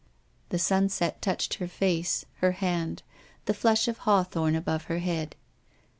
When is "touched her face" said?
1.21-2.25